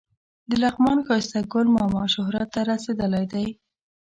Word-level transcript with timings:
د 0.49 0.51
لغمان 0.63 0.97
ښایسته 1.07 1.39
ګل 1.53 1.67
ماما 1.75 2.03
شهرت 2.13 2.47
ته 2.53 2.61
رسېدلی 2.69 3.25
دی. 3.33 3.47